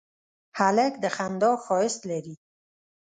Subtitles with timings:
[0.59, 2.35] هلک د خندا ښایست لري.